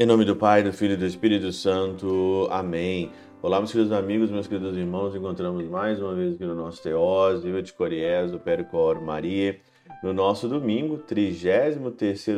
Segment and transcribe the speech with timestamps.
[0.00, 2.48] Em nome do Pai, do Filho e do Espírito Santo.
[2.50, 3.12] Amém.
[3.42, 5.14] Olá, meus queridos amigos, meus queridos irmãos.
[5.14, 9.60] Encontramos mais uma vez aqui no nosso Teós, Viva de Coriés, do Percor Maria,
[10.02, 11.76] no nosso domingo, 33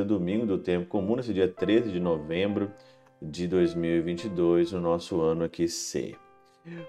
[0.05, 2.69] domingo do tempo comum, nesse dia 13 de novembro
[3.23, 6.17] de 2022, no nosso ano aqui C.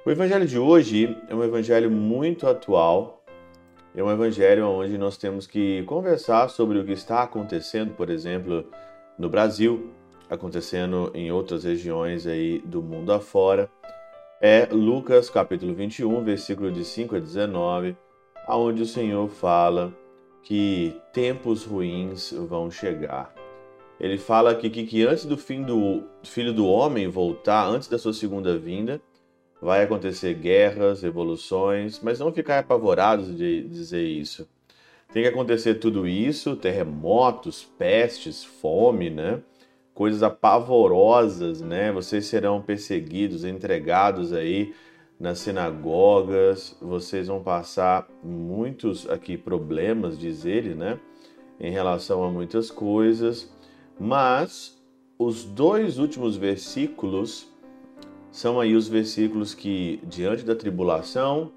[0.03, 3.23] O evangelho de hoje é um evangelho muito atual,
[3.95, 8.65] é um evangelho onde nós temos que conversar sobre o que está acontecendo, por exemplo,
[9.19, 9.93] no Brasil,
[10.33, 13.69] acontecendo em outras regiões aí do mundo afora,
[14.41, 17.95] é Lucas capítulo 21, versículo de 5 a 19,
[18.47, 19.93] aonde o Senhor fala
[20.41, 23.33] que tempos ruins vão chegar.
[23.99, 27.97] Ele fala aqui que, que antes do fim do filho do homem voltar, antes da
[27.97, 29.01] sua segunda vinda,
[29.61, 34.45] vai acontecer guerras, revoluções, mas não ficar apavorados de dizer isso.
[35.13, 39.39] Tem que acontecer tudo isso, terremotos, pestes, fome, né?
[39.93, 41.91] Coisas apavorosas, né?
[41.91, 44.73] Vocês serão perseguidos, entregados aí
[45.19, 50.99] nas sinagogas, vocês vão passar muitos aqui problemas, diz ele, né?
[51.59, 53.49] Em relação a muitas coisas,
[53.99, 54.81] mas
[55.17, 57.47] os dois últimos versículos
[58.31, 61.51] são aí os versículos que, diante da tribulação,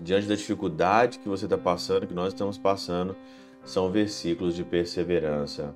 [0.00, 3.14] diante da dificuldade que você está passando, que nós estamos passando,
[3.62, 5.74] são versículos de perseverança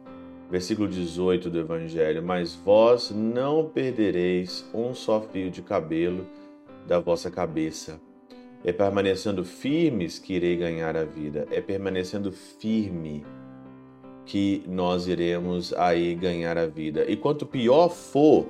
[0.53, 6.27] versículo 18 do Evangelho: Mas vós não perdereis um só fio de cabelo
[6.86, 7.98] da vossa cabeça.
[8.62, 11.48] É permanecendo firmes que irei ganhar a vida.
[11.50, 13.25] É permanecendo firme
[14.27, 17.11] que nós iremos aí ganhar a vida.
[17.11, 18.47] E quanto pior for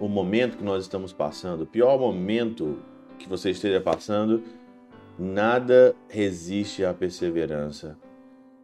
[0.00, 2.78] o momento que nós estamos passando, o pior momento
[3.18, 4.42] que você esteja passando,
[5.18, 7.96] nada resiste à perseverança.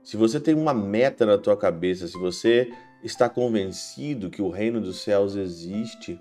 [0.02, 2.72] Se você tem uma meta na tua cabeça, se você
[3.04, 6.20] está convencido que o reino dos céus existe,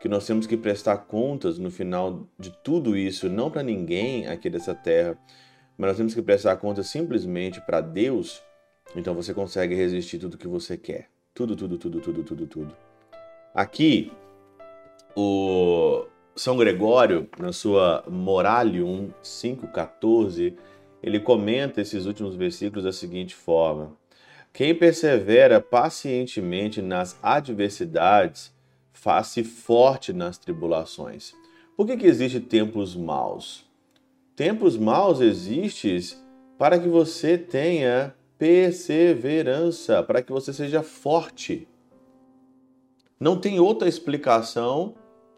[0.00, 4.48] que nós temos que prestar contas no final de tudo isso, não para ninguém aqui
[4.48, 5.18] dessa terra,
[5.76, 8.40] mas nós temos que prestar contas simplesmente para Deus,
[8.94, 11.08] então você consegue resistir tudo que você quer.
[11.34, 12.76] Tudo, tudo, tudo, tudo, tudo, tudo.
[13.54, 14.12] Aqui,
[15.16, 20.56] o São Gregório, na sua Moralium 5,14,
[21.02, 23.96] ele comenta esses últimos versículos da seguinte forma:
[24.52, 28.52] Quem persevera pacientemente nas adversidades,
[28.92, 31.32] faz-se forte nas tribulações.
[31.76, 33.64] Por que, que existe tempos maus?
[34.34, 36.02] Tempos maus existem
[36.58, 41.68] para que você tenha perseverança, para que você seja forte.
[43.18, 44.94] Não tem outra explicação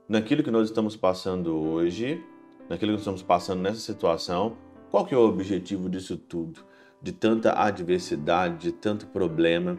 [0.08, 2.22] naquilo que nós estamos passando hoje,
[2.68, 4.56] naquilo que nós estamos passando nessa situação,
[4.90, 6.64] qual que é o objetivo disso tudo?
[7.00, 9.78] De tanta adversidade, de tanto problema,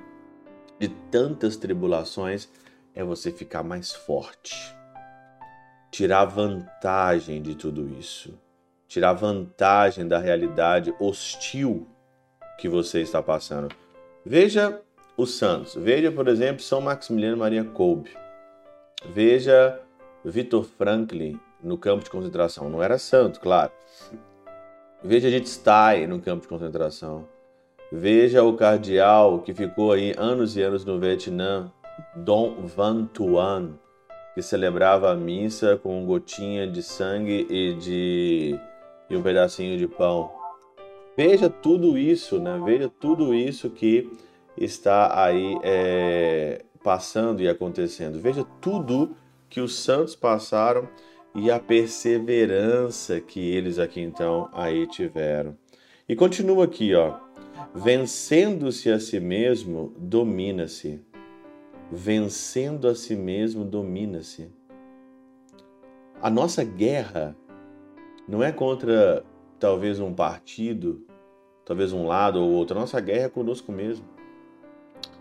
[0.79, 2.49] de tantas tribulações,
[2.95, 4.55] é você ficar mais forte.
[5.91, 8.39] Tirar vantagem de tudo isso.
[8.87, 11.87] Tirar vantagem da realidade hostil
[12.57, 13.67] que você está passando.
[14.25, 14.81] Veja
[15.17, 15.75] os santos.
[15.75, 18.11] Veja, por exemplo, São Maximiliano Maria Kolbe.
[19.13, 19.79] Veja
[20.23, 22.69] Vitor Franklin no campo de concentração.
[22.69, 23.71] Não era santo, claro,
[25.03, 27.27] Veja Edith Stein no campo de concentração.
[27.91, 31.71] Veja o cardeal que ficou aí anos e anos no Vietnã,
[32.15, 33.71] Dom Van Tuan,
[34.35, 38.59] que celebrava a missa com gotinha de sangue e de
[39.09, 40.31] e um pedacinho de pão.
[41.17, 42.61] Veja tudo isso, né?
[42.63, 44.09] Veja tudo isso que
[44.55, 48.19] está aí é, passando e acontecendo.
[48.19, 49.15] Veja tudo
[49.49, 50.87] que os santos passaram
[51.33, 55.57] e a perseverança que eles aqui então aí tiveram.
[56.07, 57.19] E continua aqui, ó.
[57.73, 61.01] Vencendo-se a si mesmo, domina-se.
[61.91, 64.49] Vencendo a si mesmo, domina-se.
[66.21, 67.35] A nossa guerra
[68.27, 69.23] não é contra
[69.59, 71.05] talvez um partido,
[71.65, 72.77] talvez um lado ou outro.
[72.77, 74.05] A nossa guerra é conosco mesmo.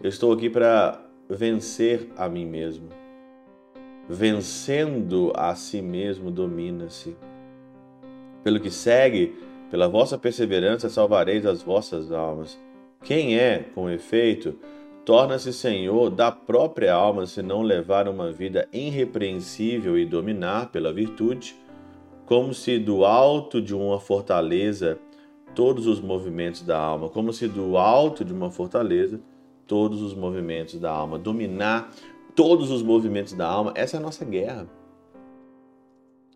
[0.02, 2.88] Eu estou aqui para vencer a mim mesmo
[4.10, 7.16] vencendo a si mesmo, domina-se.
[8.42, 9.36] Pelo que segue,
[9.70, 12.58] pela vossa perseverança salvareis as vossas almas.
[13.04, 14.56] Quem é, com efeito,
[15.04, 21.54] torna-se senhor da própria alma se não levar uma vida irrepreensível e dominar pela virtude,
[22.26, 24.98] como se do alto de uma fortaleza
[25.54, 29.20] todos os movimentos da alma, como se do alto de uma fortaleza
[29.68, 31.92] todos os movimentos da alma, dominar
[32.34, 33.72] todos os movimentos da alma.
[33.74, 34.66] Essa é a nossa guerra.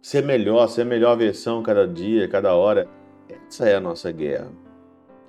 [0.03, 2.89] Ser melhor, ser a melhor versão cada dia, cada hora.
[3.29, 4.53] Essa é a nossa guerra.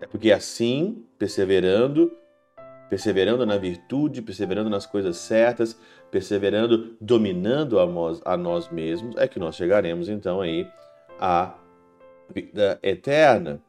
[0.01, 2.11] É porque assim, perseverando,
[2.89, 5.79] perseverando na virtude, perseverando nas coisas certas,
[6.11, 10.67] perseverando, dominando a nós, a nós mesmos, é que nós chegaremos então aí
[11.19, 11.55] à
[12.33, 13.61] vida eterna.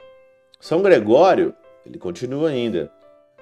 [0.58, 1.54] São Gregório,
[1.84, 2.90] ele continua ainda.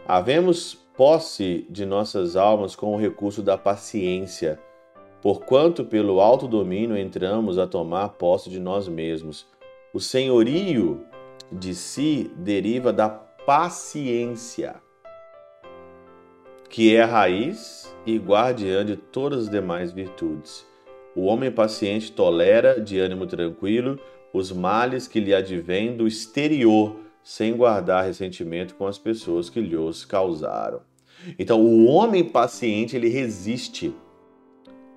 [0.07, 4.61] Havemos posse de nossas almas com o recurso da paciência,
[5.21, 9.47] porquanto pelo alto domínio entramos a tomar posse de nós mesmos.
[9.93, 11.05] O senhorio
[11.51, 14.83] de si deriva da paciência
[16.75, 20.67] que é a raiz e guardiã de todas as demais virtudes.
[21.15, 23.97] O homem paciente tolera, de ânimo tranquilo,
[24.33, 29.77] os males que lhe advêm do exterior, sem guardar ressentimento com as pessoas que lhe
[29.77, 30.83] os causaram.
[31.39, 33.95] Então, o homem paciente ele resiste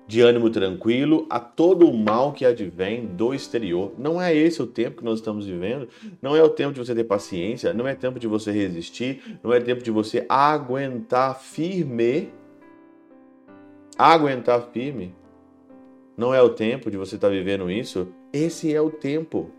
[0.06, 3.92] de ânimo tranquilo a todo o mal que advém do exterior.
[3.98, 5.88] Não é esse o tempo que nós estamos vivendo.
[6.20, 9.52] Não é o tempo de você ter paciência, não é tempo de você resistir, não
[9.52, 12.30] é tempo de você aguentar firme.
[13.98, 15.14] Aguentar firme.
[16.16, 18.08] Não é o tempo de você estar vivendo isso.
[18.32, 19.50] Esse é o tempo.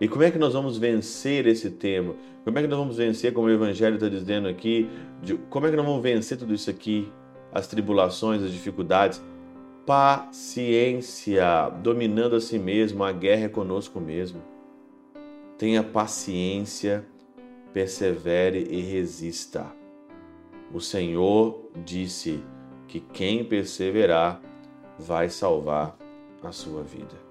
[0.00, 2.16] E como é que nós vamos vencer esse tempo?
[2.44, 4.88] Como é que nós vamos vencer, como o Evangelho está dizendo aqui?
[5.22, 7.12] De, como é que nós vamos vencer tudo isso aqui?
[7.52, 9.20] As tribulações, as dificuldades?
[9.90, 14.40] paciência, dominando a si mesmo, a guerra é conosco mesmo.
[15.58, 17.04] Tenha paciência,
[17.72, 19.66] persevere e resista.
[20.72, 22.40] O Senhor disse
[22.86, 24.40] que quem perseverar
[24.96, 25.96] vai salvar
[26.40, 27.29] a sua vida.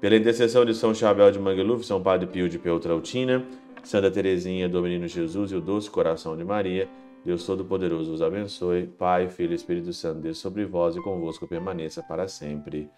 [0.00, 3.44] Pela intercessão de São Chabel de Mangluf, São Padre Pio de Peltrautina,
[3.82, 6.88] Santa Teresinha do Menino Jesus e o Doce Coração de Maria,
[7.24, 8.86] Deus Todo-Poderoso vos abençoe.
[8.86, 12.88] Pai, Filho e Espírito Santo, Deus sobre vós e convosco permaneça para sempre.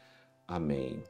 [0.47, 1.03] Amém.